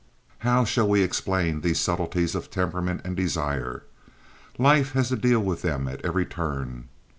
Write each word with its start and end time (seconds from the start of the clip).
How 0.39 0.65
shall 0.65 0.89
we 0.89 1.03
explain 1.03 1.61
these 1.61 1.79
subtleties 1.79 2.33
of 2.33 2.49
temperament 2.49 3.01
and 3.05 3.15
desire? 3.15 3.83
Life 4.57 4.93
has 4.93 5.09
to 5.09 5.15
deal 5.15 5.41
with 5.41 5.61
them 5.61 5.87
at 5.87 6.03
every 6.03 6.25
turn. 6.25 6.89